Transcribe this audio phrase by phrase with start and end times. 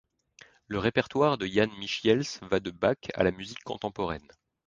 [0.65, 4.27] Le répertoire de Jan Michiels va de Bach à la musique contemporaine.